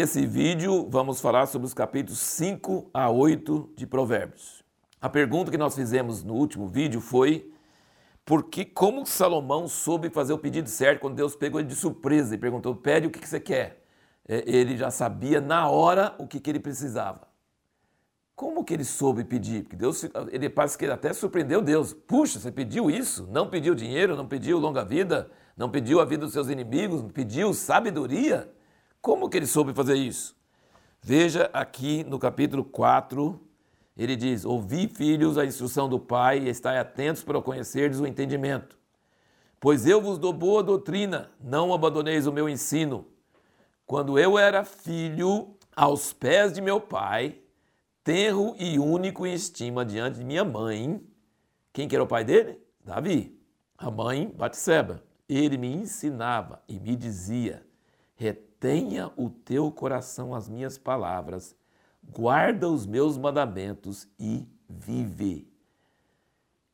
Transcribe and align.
Nesse 0.00 0.24
vídeo 0.24 0.88
vamos 0.88 1.20
falar 1.20 1.44
sobre 1.44 1.66
os 1.66 1.74
capítulos 1.74 2.20
5 2.20 2.88
a 2.90 3.10
8 3.10 3.74
de 3.76 3.86
Provérbios. 3.86 4.64
A 4.98 5.10
pergunta 5.10 5.50
que 5.50 5.58
nós 5.58 5.74
fizemos 5.74 6.24
no 6.24 6.32
último 6.32 6.66
vídeo 6.66 7.02
foi 7.02 7.52
porque 8.24 8.64
como 8.64 9.04
Salomão 9.04 9.68
soube 9.68 10.08
fazer 10.08 10.32
o 10.32 10.38
pedido 10.38 10.70
certo 10.70 11.00
quando 11.00 11.16
Deus 11.16 11.36
pegou 11.36 11.60
ele 11.60 11.68
de 11.68 11.76
surpresa 11.76 12.34
e 12.34 12.38
perguntou: 12.38 12.74
"Pede 12.74 13.08
o 13.08 13.10
que 13.10 13.28
você 13.28 13.38
quer?" 13.38 13.84
É, 14.26 14.42
ele 14.46 14.74
já 14.74 14.90
sabia 14.90 15.38
na 15.38 15.68
hora 15.68 16.14
o 16.18 16.26
que 16.26 16.40
ele 16.48 16.60
precisava. 16.60 17.28
Como 18.34 18.64
que 18.64 18.72
ele 18.72 18.84
soube 18.84 19.22
pedir? 19.22 19.64
Porque 19.64 19.76
Deus, 19.76 20.06
ele 20.30 20.48
parece 20.48 20.78
que 20.78 20.86
ele 20.86 20.92
até 20.92 21.12
surpreendeu 21.12 21.60
Deus. 21.60 21.92
Puxa, 21.92 22.40
você 22.40 22.50
pediu 22.50 22.90
isso? 22.90 23.28
Não 23.30 23.50
pediu 23.50 23.74
dinheiro, 23.74 24.16
não 24.16 24.26
pediu 24.26 24.58
longa 24.58 24.82
vida, 24.82 25.30
não 25.54 25.68
pediu 25.68 26.00
a 26.00 26.06
vida 26.06 26.24
dos 26.24 26.32
seus 26.32 26.48
inimigos, 26.48 27.04
pediu 27.12 27.52
sabedoria? 27.52 28.50
Como 29.00 29.30
que 29.30 29.38
ele 29.38 29.46
soube 29.46 29.72
fazer 29.72 29.94
isso? 29.94 30.36
Veja 31.00 31.48
aqui 31.52 32.04
no 32.04 32.18
capítulo 32.18 32.62
4, 32.62 33.40
ele 33.96 34.14
diz: 34.14 34.44
Ouvi, 34.44 34.88
filhos, 34.88 35.38
a 35.38 35.44
instrução 35.46 35.88
do 35.88 35.98
Pai, 35.98 36.40
e 36.40 36.48
estai 36.48 36.78
atentos 36.78 37.22
para 37.22 37.40
conhecerdes 37.40 37.98
o 37.98 38.06
entendimento. 38.06 38.78
Pois 39.58 39.86
eu 39.86 40.00
vos 40.00 40.18
dou 40.18 40.32
boa 40.32 40.62
doutrina, 40.62 41.30
não 41.40 41.72
abandoneis 41.72 42.26
o 42.26 42.32
meu 42.32 42.48
ensino. 42.48 43.06
Quando 43.86 44.18
eu 44.18 44.38
era 44.38 44.64
filho, 44.64 45.56
aos 45.74 46.12
pés 46.12 46.52
de 46.52 46.60
meu 46.60 46.80
pai, 46.80 47.38
tenro 48.04 48.54
e 48.58 48.78
único 48.78 49.26
em 49.26 49.32
estima 49.32 49.84
diante 49.84 50.18
de 50.18 50.24
minha 50.24 50.44
mãe. 50.44 51.02
Quem 51.72 51.88
que 51.88 51.94
era 51.94 52.04
o 52.04 52.06
pai 52.06 52.24
dele? 52.24 52.58
Davi. 52.84 53.38
A 53.76 53.90
mãe, 53.90 54.28
Batseba. 54.28 55.02
Ele 55.28 55.56
me 55.56 55.72
ensinava 55.72 56.62
e 56.68 56.78
me 56.78 56.94
dizia: 56.96 57.66
retenha 58.20 59.10
o 59.16 59.30
teu 59.30 59.72
coração 59.72 60.34
as 60.34 60.46
minhas 60.46 60.76
palavras, 60.76 61.56
guarda 62.04 62.68
os 62.68 62.84
meus 62.84 63.16
mandamentos 63.16 64.06
e 64.18 64.46
vive. 64.68 65.50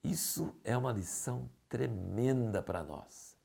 Isso 0.02 0.52
é 0.64 0.76
uma 0.76 0.90
lição 0.90 1.48
tremenda 1.68 2.60
para 2.60 2.82
nós. 2.82 3.36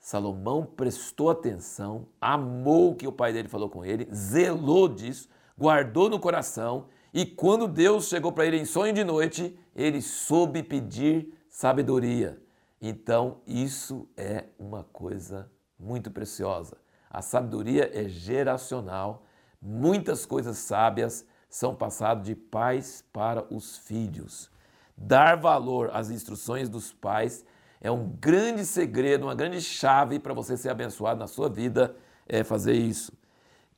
Salomão 0.00 0.66
prestou 0.66 1.30
atenção, 1.30 2.08
amou 2.20 2.90
o 2.90 2.96
que 2.96 3.06
o 3.06 3.12
pai 3.12 3.32
dele 3.32 3.48
falou 3.48 3.70
com 3.70 3.84
ele, 3.84 4.08
zelou 4.12 4.88
disso, 4.88 5.28
guardou 5.56 6.10
no 6.10 6.18
coração 6.18 6.88
e 7.14 7.24
quando 7.24 7.68
Deus 7.68 8.08
chegou 8.08 8.32
para 8.32 8.46
ele 8.46 8.58
em 8.58 8.64
sonho 8.64 8.92
de 8.92 9.04
noite, 9.04 9.56
ele 9.76 10.02
soube 10.02 10.60
pedir 10.60 11.32
sabedoria. 11.48 12.42
Então, 12.82 13.40
isso 13.46 14.08
é 14.16 14.46
uma 14.58 14.82
coisa 14.82 15.48
muito 15.78 16.10
preciosa. 16.10 16.76
A 17.10 17.22
sabedoria 17.22 17.90
é 17.92 18.08
geracional. 18.08 19.24
Muitas 19.60 20.26
coisas 20.26 20.58
sábias 20.58 21.26
são 21.48 21.74
passadas 21.74 22.24
de 22.24 22.34
pais 22.34 23.04
para 23.12 23.44
os 23.52 23.78
filhos. 23.78 24.50
Dar 24.96 25.36
valor 25.36 25.90
às 25.92 26.10
instruções 26.10 26.68
dos 26.68 26.92
pais 26.92 27.44
é 27.80 27.90
um 27.90 28.08
grande 28.20 28.64
segredo, 28.64 29.26
uma 29.26 29.34
grande 29.34 29.60
chave 29.60 30.18
para 30.18 30.34
você 30.34 30.56
ser 30.56 30.70
abençoado 30.70 31.20
na 31.20 31.26
sua 31.26 31.48
vida, 31.48 31.94
é 32.26 32.42
fazer 32.42 32.74
isso. 32.74 33.12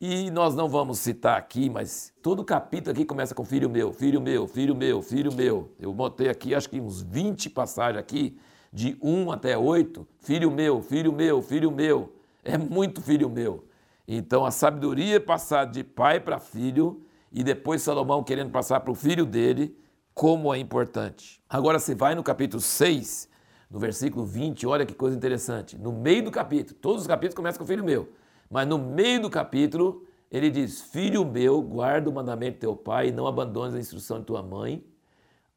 E 0.00 0.30
nós 0.30 0.54
não 0.54 0.68
vamos 0.68 1.00
citar 1.00 1.36
aqui, 1.36 1.68
mas 1.68 2.12
todo 2.22 2.44
capítulo 2.44 2.92
aqui 2.92 3.04
começa 3.04 3.34
com 3.34 3.44
filho 3.44 3.68
meu, 3.68 3.92
filho 3.92 4.20
meu, 4.20 4.46
filho 4.46 4.74
meu, 4.74 5.02
filho 5.02 5.32
meu. 5.34 5.72
Eu 5.78 5.92
botei 5.92 6.28
aqui, 6.28 6.54
acho 6.54 6.70
que 6.70 6.80
uns 6.80 7.02
20 7.02 7.50
passagens 7.50 7.98
aqui, 7.98 8.38
de 8.72 8.96
1 9.02 9.32
até 9.32 9.58
8, 9.58 10.06
filho 10.20 10.52
meu, 10.52 10.80
filho 10.80 11.12
meu, 11.12 11.42
filho 11.42 11.72
meu. 11.72 12.12
É 12.48 12.56
muito 12.56 13.02
filho 13.02 13.28
meu. 13.28 13.68
Então 14.06 14.46
a 14.46 14.50
sabedoria 14.50 15.16
é 15.16 15.20
passada 15.20 15.70
de 15.70 15.84
pai 15.84 16.18
para 16.18 16.38
filho 16.38 17.02
e 17.30 17.44
depois 17.44 17.82
Salomão 17.82 18.24
querendo 18.24 18.50
passar 18.50 18.80
para 18.80 18.90
o 18.90 18.94
filho 18.94 19.26
dele, 19.26 19.76
como 20.14 20.54
é 20.54 20.58
importante. 20.58 21.42
Agora 21.46 21.78
você 21.78 21.94
vai 21.94 22.14
no 22.14 22.22
capítulo 22.22 22.62
6, 22.62 23.28
no 23.70 23.78
versículo 23.78 24.24
20, 24.24 24.66
olha 24.66 24.86
que 24.86 24.94
coisa 24.94 25.14
interessante. 25.14 25.76
No 25.76 25.92
meio 25.92 26.24
do 26.24 26.30
capítulo, 26.30 26.78
todos 26.80 27.02
os 27.02 27.06
capítulos 27.06 27.34
começam 27.34 27.58
com 27.58 27.66
filho 27.66 27.84
meu. 27.84 28.08
Mas 28.50 28.66
no 28.66 28.78
meio 28.78 29.20
do 29.20 29.28
capítulo, 29.28 30.06
ele 30.30 30.48
diz: 30.48 30.80
Filho 30.80 31.26
meu, 31.26 31.60
guarda 31.60 32.08
o 32.08 32.12
mandamento 32.12 32.54
de 32.54 32.60
teu 32.60 32.74
pai 32.74 33.08
e 33.08 33.12
não 33.12 33.26
abandones 33.26 33.74
a 33.74 33.78
instrução 33.78 34.20
de 34.20 34.24
tua 34.24 34.42
mãe. 34.42 34.82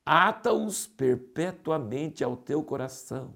Ata-os 0.06 0.88
perpetuamente 0.88 2.22
ao 2.22 2.36
teu 2.36 2.62
coração 2.62 3.34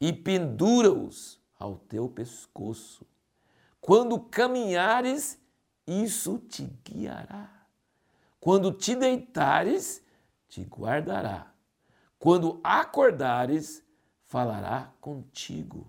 e 0.00 0.14
pendura-os 0.14 1.38
ao 1.58 1.76
teu 1.76 2.08
pescoço. 2.08 3.06
Quando 3.80 4.18
caminhares, 4.18 5.40
isso 5.86 6.38
te 6.38 6.64
guiará. 6.84 7.50
Quando 8.40 8.72
te 8.72 8.94
deitares, 8.94 10.02
te 10.48 10.62
guardará. 10.62 11.52
Quando 12.18 12.60
acordares, 12.62 13.84
falará 14.24 14.92
contigo. 15.00 15.86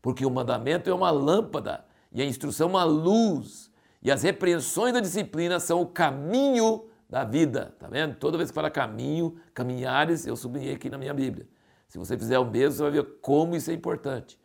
Porque 0.00 0.26
o 0.26 0.30
mandamento 0.30 0.90
é 0.90 0.94
uma 0.94 1.10
lâmpada 1.10 1.84
e 2.10 2.20
a 2.20 2.24
instrução 2.24 2.68
uma 2.68 2.84
luz. 2.84 3.70
E 4.02 4.10
as 4.10 4.22
repreensões 4.22 4.92
da 4.92 5.00
disciplina 5.00 5.60
são 5.60 5.80
o 5.80 5.86
caminho 5.86 6.88
da 7.08 7.24
vida. 7.24 7.74
Tá 7.78 7.88
vendo? 7.88 8.16
Toda 8.16 8.36
vez 8.36 8.50
que 8.50 8.54
fala 8.54 8.70
caminho, 8.70 9.36
caminhares, 9.54 10.26
eu 10.26 10.34
sublinhei 10.34 10.74
aqui 10.74 10.90
na 10.90 10.98
minha 10.98 11.14
Bíblia. 11.14 11.46
Se 11.86 11.98
você 11.98 12.18
fizer 12.18 12.38
o 12.38 12.44
mesmo, 12.44 12.76
você 12.76 12.82
vai 12.82 12.90
ver 12.90 13.04
como 13.20 13.54
isso 13.54 13.70
é 13.70 13.74
importante. 13.74 14.38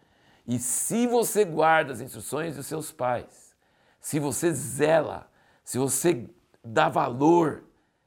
E 0.47 0.57
se 0.57 1.05
você 1.05 1.43
guarda 1.43 1.91
as 1.91 1.99
instruções 1.99 2.55
dos 2.55 2.65
seus 2.65 2.91
pais, 2.91 3.53
se 3.99 4.17
você 4.19 4.53
zela, 4.53 5.29
se 5.63 5.77
você 5.77 6.29
dá 6.63 6.87
valor, 6.87 7.65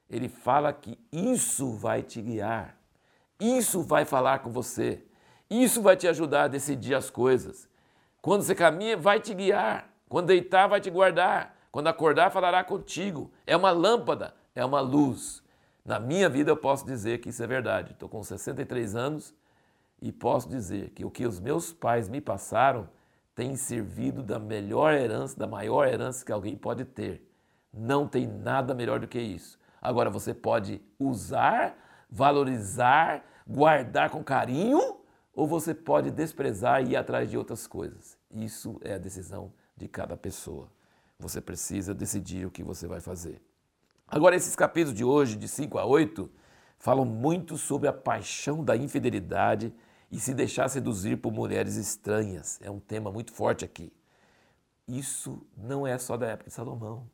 ele 0.09 0.29
fala 0.29 0.73
que 0.73 0.99
isso 1.13 1.73
vai 1.73 2.03
te 2.03 2.23
guiar, 2.23 2.77
isso 3.39 3.83
vai 3.83 4.07
falar 4.07 4.39
com 4.39 4.51
você, 4.51 5.05
isso 5.51 5.83
vai 5.83 5.97
te 5.97 6.09
ajudar 6.09 6.45
a 6.45 6.49
decidir 6.49 6.95
as 6.95 7.11
coisas. 7.11 7.69
Quando 8.23 8.43
você 8.43 8.55
caminha, 8.55 8.97
vai 8.97 9.21
te 9.21 9.35
guiar. 9.35 9.91
Quando 10.09 10.27
deitar, 10.27 10.67
vai 10.67 10.81
te 10.81 10.91
guardar. 10.91 11.57
Quando 11.71 11.89
acordar, 11.89 12.31
falará 12.31 12.63
contigo. 12.63 13.31
É 13.47 13.57
uma 13.57 13.71
lâmpada, 13.71 14.35
é 14.55 14.65
uma 14.65 14.81
luz. 14.81 15.43
Na 15.85 15.99
minha 15.99 16.29
vida, 16.29 16.51
eu 16.51 16.57
posso 16.57 16.85
dizer 16.85 17.19
que 17.19 17.31
isso 17.31 17.43
é 17.43 17.47
verdade. 17.47 17.93
Estou 17.93 18.09
com 18.09 18.23
63 18.23 18.95
anos 18.95 19.35
e 20.01 20.11
posso 20.11 20.49
dizer 20.49 20.91
que 20.91 21.05
o 21.05 21.11
que 21.11 21.27
os 21.27 21.39
meus 21.39 21.73
pais 21.73 22.09
me 22.09 22.21
passaram 22.21 22.89
tem 23.35 23.57
servido 23.57 24.23
da 24.23 24.39
melhor 24.39 24.95
herança, 24.95 25.39
da 25.39 25.47
maior 25.47 25.87
herança 25.87 26.25
que 26.25 26.33
alguém 26.33 26.57
pode 26.57 26.85
ter. 26.85 27.27
Não 27.73 28.07
tem 28.07 28.27
nada 28.27 28.75
melhor 28.75 29.01
do 29.01 29.09
que 29.09 29.21
isso. 29.21 29.59
Agora 29.81 30.11
você 30.11 30.35
pode 30.35 30.81
usar, 30.99 31.77
valorizar, 32.11 33.25
guardar 33.47 34.11
com 34.11 34.23
carinho 34.23 34.99
ou 35.35 35.47
você 35.47 35.75
pode 35.75 36.11
desprezar 36.11 36.83
e 36.83 36.91
ir 36.91 36.97
atrás 36.97 37.31
de 37.31 37.39
outras 37.39 37.67
coisas. 37.67 38.19
Isso 38.31 38.79
é 38.83 38.95
a 38.95 38.99
decisão 38.99 39.53
de 39.77 39.89
cada 39.89 40.17
pessoa. 40.17 40.69
Você 41.19 41.41
precisa 41.41 41.95
decidir 41.95 42.47
o 42.47 42.51
que 42.51 42.63
você 42.63 42.87
vai 42.87 43.01
fazer. 43.01 43.41
Agora, 44.09 44.35
esses 44.35 44.57
capítulos 44.57 44.97
de 44.97 45.05
hoje, 45.05 45.37
de 45.37 45.47
5 45.47 45.79
a 45.79 45.85
8, 45.85 46.29
falam 46.79 47.05
muito 47.05 47.57
sobre 47.57 47.89
a 47.89 47.93
paixão 47.93 48.65
da 48.65 48.77
infidelidade 48.77 49.73
e 50.11 50.19
se 50.19 50.35
deixar 50.35 50.69
seduzir 50.69 51.17
por 51.17 51.33
mulheres 51.33 51.77
estranhas. 51.77 52.59
É 52.63 52.71
um 52.71 52.81
tema 52.81 53.13
muito 53.13 53.33
forte 53.33 53.65
aqui. 53.65 53.93
Isso 54.89 55.47
não 55.57 55.87
é 55.87 55.97
só 55.99 56.17
da 56.17 56.27
época 56.27 56.51
de 56.51 56.55
Salomão. 56.55 57.09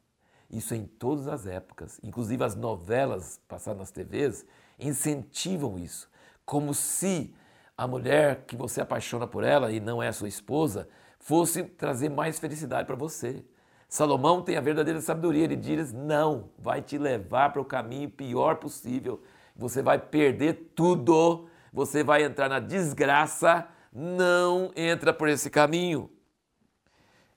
Isso 0.51 0.73
é 0.73 0.77
em 0.77 0.87
todas 0.87 1.29
as 1.29 1.47
épocas. 1.47 2.01
Inclusive 2.03 2.43
as 2.43 2.55
novelas 2.55 3.41
passadas 3.47 3.79
nas 3.79 3.91
TVs 3.91 4.47
incentivam 4.79 5.79
isso. 5.79 6.09
Como 6.45 6.73
se 6.73 7.35
a 7.77 7.87
mulher 7.87 8.45
que 8.47 8.57
você 8.57 8.81
apaixona 8.81 9.27
por 9.27 9.45
ela 9.45 9.71
e 9.71 9.81
não 9.81 10.03
é 10.03 10.11
sua 10.13 10.29
esposa 10.29 10.89
fosse 11.19 11.65
trazer 11.65 12.09
mais 12.09 12.39
felicidade 12.39 12.87
para 12.87 12.97
você. 12.97 13.45
Salomão 13.89 14.43
tem 14.43 14.57
a 14.57 14.61
verdadeira 14.61 15.01
sabedoria, 15.01 15.45
ele 15.45 15.57
diz: 15.57 15.93
não, 15.93 16.49
vai 16.59 16.81
te 16.81 16.97
levar 16.97 17.53
para 17.53 17.61
o 17.61 17.65
caminho 17.65 18.11
pior 18.11 18.57
possível. 18.57 19.23
Você 19.55 19.83
vai 19.83 19.99
perder 19.99 20.73
tudo, 20.75 21.49
você 21.77 22.03
vai 22.03 22.25
entrar 22.25 22.49
na 22.49 22.59
desgraça. 22.59 23.69
Não 23.93 24.73
entra 24.75 25.13
por 25.13 25.29
esse 25.29 25.51
caminho. 25.51 26.11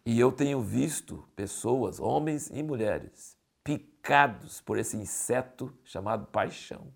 E 0.06 0.18
eu 0.18 0.32
tenho 0.32 0.62
visto 0.62 1.28
pessoas, 1.36 2.00
homens 2.00 2.50
e 2.50 2.64
mulheres, 2.64 3.38
picados 3.66 4.62
por 4.62 4.78
esse 4.78 4.96
inseto 4.96 5.74
chamado 5.84 6.26
paixão. 6.28 6.88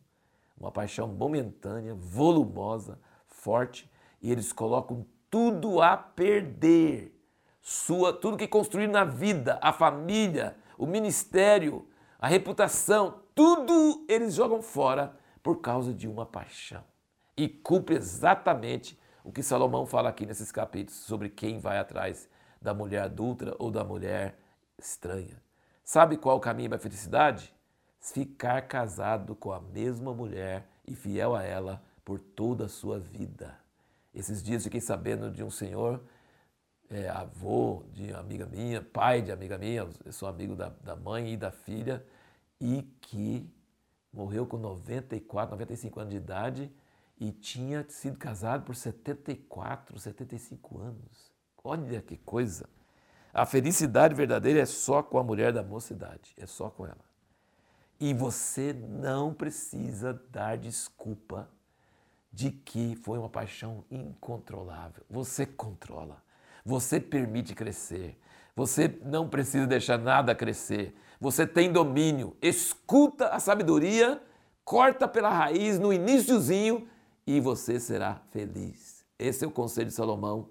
Uma 0.58 0.72
paixão 0.72 1.10
momentânea, 1.10 1.94
volumosa, 1.94 2.98
forte 3.28 3.92
e 4.22 4.32
eles 4.32 4.54
colocam 4.54 5.06
tudo 5.30 5.82
a 5.82 5.98
perder. 5.98 7.14
Sua, 7.62 8.14
tudo 8.14 8.38
que 8.38 8.48
construíram 8.48 8.94
na 8.94 9.04
vida, 9.04 9.60
a 9.62 9.74
família, 9.74 10.56
o 10.78 10.86
ministério, 10.86 11.86
a 12.18 12.28
reputação, 12.28 13.20
tudo 13.36 14.06
eles 14.08 14.34
jogam 14.34 14.62
fora 14.62 15.18
por 15.42 15.60
causa 15.60 15.94
de 15.94 16.08
uma 16.08 16.26
paixão. 16.26 16.93
E 17.36 17.50
cumpre 17.50 17.96
exatamente 17.96 18.98
o 19.24 19.32
que 19.32 19.42
Salomão 19.42 19.86
fala 19.86 20.10
aqui 20.10 20.26
nesses 20.26 20.52
capítulos 20.52 21.00
sobre 21.02 21.30
quem 21.30 21.60
vai 21.60 21.80
atrás 21.80 22.30
da 22.62 22.74
mulher 22.74 23.04
adulta 23.04 23.56
ou 23.58 23.72
da 23.72 23.84
mulher 23.84 24.38
estranha. 24.78 25.42
Sabe 25.84 26.18
qual 26.18 26.38
o 26.38 26.42
caminho 26.42 26.70
da 26.70 26.80
felicidade? 26.80 27.54
Ficar 28.00 28.62
casado 28.64 29.36
com 29.36 29.52
a 29.52 29.60
mesma 29.60 30.14
mulher 30.14 30.68
e 30.88 30.96
fiel 30.96 31.36
a 31.36 31.44
ela 31.44 31.82
por 32.06 32.20
toda 32.20 32.66
a 32.66 32.70
sua 32.70 33.00
vida. 33.00 33.58
Esses 34.14 34.44
dias 34.44 34.64
fiquei 34.64 34.82
sabendo 34.82 35.32
de 35.32 35.44
um 35.44 35.50
senhor, 35.50 36.04
é, 36.90 37.10
avô 37.10 37.84
de 37.92 38.14
amiga 38.14 38.46
minha, 38.46 38.82
pai 38.82 39.22
de 39.22 39.32
amiga 39.32 39.58
minha, 39.58 39.88
eu 40.06 40.12
sou 40.12 40.28
amigo 40.28 40.56
da, 40.56 40.70
da 40.84 40.96
mãe 40.96 41.34
e 41.34 41.38
da 41.38 41.52
filha, 41.52 42.06
e 42.60 42.84
que 43.02 43.50
morreu 44.12 44.46
com 44.46 44.58
94, 44.58 45.52
95 45.52 46.00
anos 46.00 46.12
de 46.12 46.18
idade 46.18 46.72
e 47.20 47.32
tinha 47.32 47.86
sido 47.90 48.18
casado 48.18 48.64
por 48.64 48.76
74, 48.76 49.98
75 50.00 50.80
anos. 50.80 51.32
Olha 51.64 52.02
que 52.02 52.18
coisa! 52.18 52.68
A 53.34 53.46
felicidade 53.46 54.14
verdadeira 54.14 54.60
é 54.60 54.66
só 54.66 55.02
com 55.02 55.18
a 55.18 55.24
mulher 55.24 55.52
da 55.52 55.64
mocidade, 55.64 56.36
é 56.38 56.46
só 56.46 56.70
com 56.70 56.86
ela. 56.86 57.04
E 58.00 58.14
você 58.14 58.74
não 58.74 59.34
precisa 59.34 60.22
dar 60.30 60.58
desculpa 60.58 61.50
de 62.32 62.52
que 62.52 62.96
foi 62.98 63.18
uma 63.18 63.30
paixão 63.30 63.86
incontrolável. 63.90 65.04
Você 65.10 65.46
controla, 65.46 66.22
você 66.66 67.00
permite 67.00 67.56
crescer, 67.56 68.20
você 68.56 69.00
não 69.04 69.28
precisa 69.28 69.66
deixar 69.66 69.98
nada 69.98 70.36
crescer, 70.36 70.96
você 71.20 71.48
tem 71.48 71.72
domínio. 71.72 72.36
Escuta 72.42 73.30
a 73.30 73.40
sabedoria, 73.40 74.22
corta 74.64 75.08
pela 75.08 75.30
raiz 75.30 75.80
no 75.80 75.94
iníciozinho 75.94 76.88
e 77.26 77.40
você 77.40 77.80
será 77.80 78.22
feliz. 78.32 79.06
Esse 79.18 79.46
é 79.46 79.48
o 79.48 79.52
conselho 79.52 79.88
de 79.88 79.94
Salomão 79.94 80.50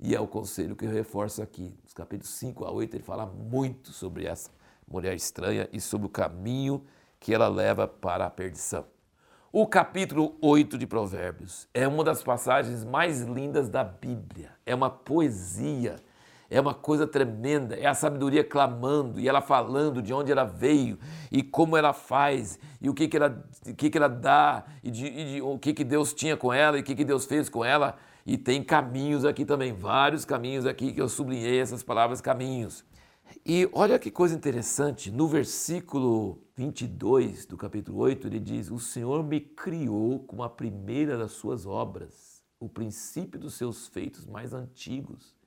e 0.00 0.14
é 0.14 0.20
o 0.20 0.26
conselho 0.26 0.76
que 0.76 0.84
eu 0.84 0.90
reforço 0.90 1.42
aqui. 1.42 1.74
Nos 1.82 1.92
capítulos 1.92 2.30
5 2.34 2.64
a 2.64 2.70
8 2.70 2.96
ele 2.96 3.02
fala 3.02 3.26
muito 3.26 3.92
sobre 3.92 4.26
essa 4.26 4.50
mulher 4.86 5.14
estranha 5.14 5.68
e 5.72 5.80
sobre 5.80 6.06
o 6.06 6.10
caminho 6.10 6.84
que 7.20 7.34
ela 7.34 7.48
leva 7.48 7.86
para 7.86 8.26
a 8.26 8.30
perdição. 8.30 8.84
O 9.50 9.66
capítulo 9.66 10.36
8 10.42 10.76
de 10.76 10.86
Provérbios 10.86 11.68
é 11.72 11.88
uma 11.88 12.04
das 12.04 12.22
passagens 12.22 12.84
mais 12.84 13.22
lindas 13.22 13.68
da 13.68 13.82
Bíblia. 13.82 14.52
É 14.66 14.74
uma 14.74 14.90
poesia, 14.90 15.96
é 16.50 16.60
uma 16.60 16.74
coisa 16.74 17.06
tremenda. 17.06 17.76
É 17.76 17.86
a 17.86 17.94
sabedoria 17.94 18.42
clamando 18.42 19.20
e 19.20 19.28
ela 19.28 19.40
falando 19.40 20.00
de 20.00 20.12
onde 20.12 20.32
ela 20.32 20.44
veio 20.44 20.98
e 21.30 21.42
como 21.42 21.76
ela 21.76 21.92
faz 21.92 22.58
e 22.80 22.88
o 22.88 22.94
que, 22.94 23.08
que, 23.08 23.16
ela, 23.16 23.44
que, 23.76 23.90
que 23.90 23.98
ela 23.98 24.08
dá 24.08 24.64
e, 24.82 24.90
de, 24.90 25.06
e 25.06 25.24
de, 25.32 25.42
o 25.42 25.58
que, 25.58 25.74
que 25.74 25.84
Deus 25.84 26.12
tinha 26.14 26.36
com 26.36 26.52
ela 26.52 26.78
e 26.78 26.80
o 26.80 26.84
que, 26.84 26.94
que 26.94 27.04
Deus 27.04 27.26
fez 27.26 27.48
com 27.48 27.64
ela. 27.64 27.96
E 28.24 28.36
tem 28.36 28.62
caminhos 28.62 29.24
aqui 29.24 29.44
também, 29.44 29.72
vários 29.72 30.24
caminhos 30.24 30.66
aqui 30.66 30.92
que 30.92 31.00
eu 31.00 31.08
sublinhei 31.08 31.60
essas 31.60 31.82
palavras 31.82 32.20
caminhos. 32.20 32.84
E 33.44 33.68
olha 33.72 33.98
que 33.98 34.10
coisa 34.10 34.34
interessante, 34.34 35.10
no 35.10 35.28
versículo 35.28 36.42
22 36.56 37.46
do 37.46 37.56
capítulo 37.56 37.98
8, 37.98 38.26
ele 38.26 38.40
diz: 38.40 38.70
O 38.70 38.78
Senhor 38.78 39.22
me 39.22 39.40
criou 39.40 40.20
como 40.20 40.42
a 40.42 40.50
primeira 40.50 41.16
das 41.16 41.32
suas 41.32 41.66
obras, 41.66 42.42
o 42.58 42.68
princípio 42.68 43.38
dos 43.38 43.54
seus 43.54 43.86
feitos 43.86 44.26
mais 44.26 44.52
antigos. 44.52 45.37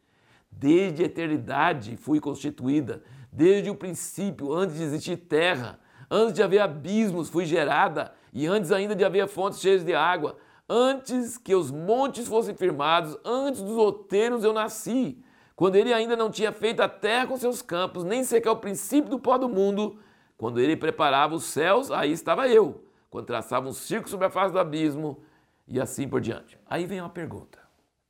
Desde 0.51 1.03
a 1.03 1.05
eternidade 1.05 1.97
fui 1.97 2.19
constituída, 2.19 3.03
desde 3.31 3.69
o 3.69 3.75
princípio, 3.75 4.53
antes 4.53 4.77
de 4.77 4.83
existir 4.83 5.17
terra, 5.17 5.79
antes 6.09 6.33
de 6.33 6.43
haver 6.43 6.59
abismos, 6.59 7.29
fui 7.29 7.45
gerada, 7.45 8.13
e 8.33 8.45
antes 8.45 8.71
ainda 8.71 8.95
de 8.95 9.03
haver 9.03 9.27
fontes 9.27 9.59
cheias 9.59 9.83
de 9.83 9.93
água, 9.93 10.37
antes 10.69 11.37
que 11.37 11.55
os 11.55 11.71
montes 11.71 12.27
fossem 12.27 12.55
firmados, 12.55 13.17
antes 13.25 13.61
dos 13.61 13.77
outeiros 13.77 14.43
eu 14.43 14.53
nasci. 14.53 15.23
Quando 15.55 15.75
ele 15.75 15.93
ainda 15.93 16.15
não 16.15 16.31
tinha 16.31 16.51
feito 16.51 16.81
a 16.81 16.89
terra 16.89 17.27
com 17.27 17.37
seus 17.37 17.61
campos, 17.61 18.03
nem 18.03 18.23
sequer 18.23 18.49
o 18.49 18.55
princípio 18.55 19.09
do 19.09 19.19
pó 19.19 19.37
do 19.37 19.49
mundo, 19.49 19.99
quando 20.37 20.59
ele 20.59 20.75
preparava 20.75 21.35
os 21.35 21.43
céus, 21.43 21.91
aí 21.91 22.11
estava 22.11 22.47
eu, 22.47 22.83
quando 23.09 23.27
traçava 23.27 23.67
um 23.67 23.73
círculo 23.73 24.09
sobre 24.09 24.25
a 24.25 24.29
face 24.29 24.51
do 24.51 24.59
abismo 24.59 25.21
e 25.67 25.79
assim 25.79 26.07
por 26.07 26.19
diante. 26.19 26.57
Aí 26.65 26.85
vem 26.85 26.99
uma 26.99 27.09
pergunta: 27.09 27.59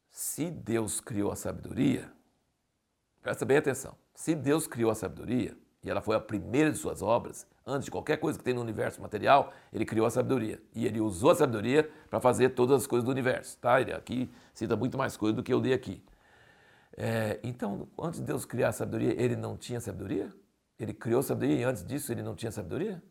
se 0.10 0.50
Deus 0.50 1.02
criou 1.02 1.32
a 1.32 1.36
sabedoria, 1.36 2.12
presta 3.22 3.46
bem 3.46 3.58
atenção, 3.58 3.96
se 4.14 4.36
Deus 4.36 4.68
criou 4.68 4.92
a 4.92 4.96
sabedoria, 4.96 5.56
e 5.84 5.90
ela 5.90 6.02
foi 6.02 6.16
a 6.16 6.20
primeira 6.20 6.72
de 6.72 6.78
suas 6.78 7.02
obras, 7.02 7.48
antes 7.66 7.86
de 7.86 7.92
qualquer 7.92 8.18
coisa 8.18 8.38
que 8.38 8.44
tem 8.44 8.54
no 8.54 8.62
universo 8.62 9.02
material, 9.02 9.52
ele 9.74 9.86
criou 9.86 10.06
a 10.06 10.12
sabedoria. 10.12 10.62
E 10.76 10.86
ele 10.86 11.00
usou 11.00 11.32
a 11.32 11.36
sabedoria 11.36 11.90
para 12.10 12.20
fazer 12.20 12.50
todas 12.50 12.82
as 12.82 12.88
coisas 12.88 13.04
do 13.04 13.12
universo. 13.12 13.58
Tá? 13.58 13.82
Ele 13.82 13.94
aqui 13.94 14.32
cita 14.54 14.76
muito 14.76 14.98
mais 14.98 15.18
coisa 15.18 15.36
do 15.36 15.42
que 15.42 15.52
eu 15.52 15.60
dei 15.60 15.74
aqui. 15.74 16.04
É, 16.96 17.40
então, 17.42 17.88
antes 18.00 18.20
de 18.20 18.26
Deus 18.26 18.46
criar 18.46 18.70
a 18.70 18.72
sabedoria, 18.72 19.20
ele 19.20 19.36
não 19.36 19.58
tinha 19.58 19.80
sabedoria? 19.80 20.32
Ele 20.80 20.94
criou 20.94 21.24
sabedoria 21.24 21.62
e 21.62 21.64
antes 21.64 21.84
disso 21.84 22.12
ele 22.12 22.22
não 22.22 22.36
tinha 22.36 22.52
sabedoria? 22.52 23.02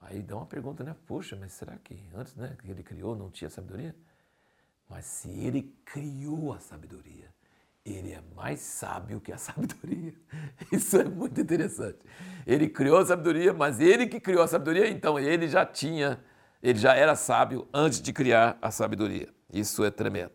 Aí 0.00 0.22
dá 0.22 0.36
uma 0.36 0.46
pergunta, 0.46 0.84
né? 0.84 0.94
Poxa, 1.06 1.36
mas 1.36 1.52
será 1.52 1.76
que 1.78 2.00
antes 2.14 2.34
né, 2.36 2.56
que 2.62 2.70
ele 2.70 2.82
criou 2.82 3.16
não 3.16 3.30
tinha 3.30 3.50
sabedoria? 3.50 3.94
Mas 4.88 5.04
se 5.04 5.28
ele 5.28 5.74
criou 5.84 6.52
a 6.52 6.60
sabedoria, 6.60 7.28
ele 7.84 8.12
é 8.12 8.22
mais 8.34 8.60
sábio 8.60 9.20
que 9.20 9.32
a 9.32 9.38
sabedoria. 9.38 10.14
Isso 10.70 10.96
é 10.98 11.04
muito 11.04 11.40
interessante. 11.40 11.98
Ele 12.46 12.68
criou 12.68 12.98
a 12.98 13.06
sabedoria, 13.06 13.52
mas 13.52 13.80
ele 13.80 14.06
que 14.06 14.20
criou 14.20 14.42
a 14.42 14.48
sabedoria, 14.48 14.88
então 14.88 15.18
ele 15.18 15.48
já 15.48 15.64
tinha, 15.64 16.20
ele 16.62 16.78
já 16.78 16.94
era 16.94 17.14
sábio 17.14 17.66
antes 17.72 18.00
de 18.00 18.12
criar 18.12 18.58
a 18.60 18.70
sabedoria. 18.70 19.28
Isso 19.52 19.84
é 19.84 19.90
tremendo. 19.90 20.32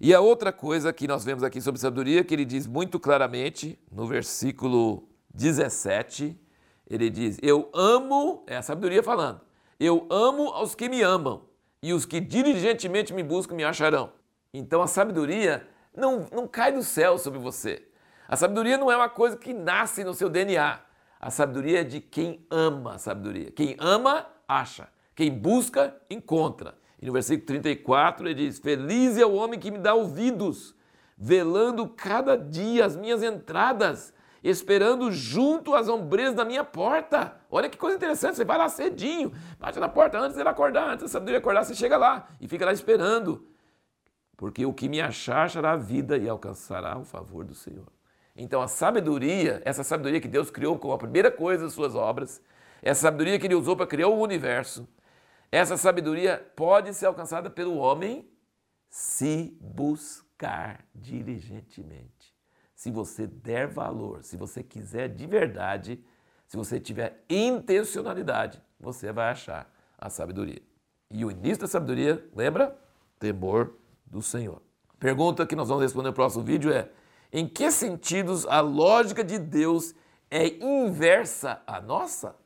E 0.00 0.12
a 0.12 0.20
outra 0.20 0.52
coisa 0.52 0.92
que 0.92 1.06
nós 1.06 1.24
vemos 1.24 1.42
aqui 1.42 1.60
sobre 1.60 1.80
sabedoria, 1.80 2.24
que 2.24 2.34
ele 2.34 2.44
diz 2.44 2.66
muito 2.66 2.98
claramente 2.98 3.78
no 3.90 4.06
versículo 4.06 5.08
17, 5.32 6.38
ele 6.88 7.08
diz: 7.08 7.38
Eu 7.42 7.70
amo, 7.72 8.42
é 8.46 8.56
a 8.56 8.62
sabedoria 8.62 9.02
falando, 9.02 9.40
eu 9.78 10.06
amo 10.10 10.50
aos 10.50 10.74
que 10.74 10.88
me 10.88 11.02
amam, 11.02 11.42
e 11.82 11.92
os 11.92 12.04
que 12.04 12.20
diligentemente 12.20 13.12
me 13.12 13.22
buscam 13.22 13.54
me 13.54 13.64
acharão. 13.64 14.12
Então 14.52 14.82
a 14.82 14.86
sabedoria 14.86 15.66
não, 15.96 16.26
não 16.32 16.46
cai 16.46 16.72
do 16.72 16.82
céu 16.82 17.18
sobre 17.18 17.38
você. 17.38 17.86
A 18.28 18.36
sabedoria 18.36 18.78
não 18.78 18.90
é 18.90 18.96
uma 18.96 19.08
coisa 19.08 19.36
que 19.36 19.52
nasce 19.52 20.02
no 20.02 20.14
seu 20.14 20.28
DNA. 20.28 20.80
A 21.20 21.30
sabedoria 21.30 21.80
é 21.80 21.84
de 21.84 22.00
quem 22.00 22.44
ama 22.50 22.94
a 22.94 22.98
sabedoria. 22.98 23.50
Quem 23.50 23.76
ama, 23.78 24.26
acha. 24.48 24.88
Quem 25.14 25.30
busca, 25.30 25.96
encontra. 26.10 26.74
E 27.00 27.06
no 27.06 27.12
versículo 27.12 27.46
34 27.46 28.26
ele 28.26 28.34
diz: 28.34 28.58
Feliz 28.58 29.16
é 29.18 29.24
o 29.24 29.34
homem 29.34 29.60
que 29.60 29.70
me 29.70 29.78
dá 29.78 29.94
ouvidos, 29.94 30.74
velando 31.16 31.88
cada 31.88 32.36
dia 32.36 32.84
as 32.84 32.96
minhas 32.96 33.22
entradas, 33.22 34.12
esperando 34.42 35.12
junto 35.12 35.74
às 35.74 35.88
ombreiras 35.88 36.34
da 36.34 36.44
minha 36.44 36.64
porta. 36.64 37.36
Olha 37.50 37.68
que 37.68 37.78
coisa 37.78 37.96
interessante, 37.96 38.36
você 38.36 38.44
vai 38.44 38.58
lá 38.58 38.68
cedinho, 38.68 39.32
bate 39.58 39.78
na 39.78 39.88
porta 39.88 40.18
antes 40.18 40.36
dele 40.36 40.48
acordar, 40.48 40.90
antes 40.90 41.02
da 41.02 41.08
sabedoria 41.08 41.38
acordar, 41.38 41.64
você 41.64 41.74
chega 41.74 41.96
lá 41.96 42.28
e 42.40 42.48
fica 42.48 42.64
lá 42.64 42.72
esperando. 42.72 43.46
Porque 44.36 44.66
o 44.66 44.72
que 44.72 44.88
me 44.88 45.00
achar 45.00 45.44
achará 45.44 45.76
vida 45.76 46.16
e 46.16 46.28
alcançará 46.28 46.98
o 46.98 47.04
favor 47.04 47.44
do 47.44 47.54
Senhor. 47.54 47.86
Então 48.36 48.60
a 48.60 48.68
sabedoria, 48.68 49.62
essa 49.64 49.84
sabedoria 49.84 50.20
que 50.20 50.28
Deus 50.28 50.50
criou 50.50 50.78
como 50.78 50.92
a 50.92 50.98
primeira 50.98 51.30
coisa 51.30 51.64
das 51.64 51.72
suas 51.72 51.94
obras, 51.94 52.42
essa 52.82 53.02
sabedoria 53.02 53.38
que 53.38 53.46
ele 53.46 53.54
usou 53.54 53.76
para 53.76 53.86
criar 53.86 54.08
o 54.08 54.20
universo, 54.20 54.88
essa 55.52 55.76
sabedoria 55.76 56.44
pode 56.56 56.92
ser 56.94 57.06
alcançada 57.06 57.48
pelo 57.48 57.76
homem 57.76 58.28
se 58.90 59.56
buscar 59.60 60.84
diligentemente. 60.94 62.34
Se 62.74 62.90
você 62.90 63.26
der 63.26 63.68
valor, 63.68 64.24
se 64.24 64.36
você 64.36 64.62
quiser 64.62 65.08
de 65.08 65.26
verdade, 65.26 66.04
se 66.46 66.56
você 66.56 66.80
tiver 66.80 67.24
intencionalidade, 67.30 68.60
você 68.78 69.12
vai 69.12 69.30
achar 69.30 69.72
a 69.96 70.10
sabedoria. 70.10 70.60
E 71.10 71.24
o 71.24 71.30
início 71.30 71.60
da 71.60 71.68
sabedoria, 71.68 72.28
lembra? 72.34 72.76
Temor 73.18 73.74
do 74.14 74.22
Senhor. 74.22 74.62
Pergunta 74.98 75.44
que 75.44 75.56
nós 75.56 75.68
vamos 75.68 75.82
responder 75.82 76.08
no 76.08 76.14
próximo 76.14 76.44
vídeo 76.44 76.72
é: 76.72 76.88
em 77.32 77.48
que 77.48 77.70
sentidos 77.70 78.46
a 78.46 78.60
lógica 78.60 79.24
de 79.24 79.38
Deus 79.38 79.92
é 80.30 80.46
inversa 80.64 81.60
à 81.66 81.80
nossa? 81.80 82.36